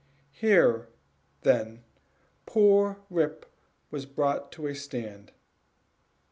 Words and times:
Here, 0.31 0.87
then, 1.41 1.83
poor 2.47 3.01
Rip 3.11 3.45
was 3.91 4.07
brought 4.07 4.51
to 4.53 4.65
a 4.65 4.73
stand. 4.73 5.31